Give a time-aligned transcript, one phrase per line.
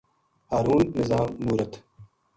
[0.51, 1.71] ہارون نظام مورت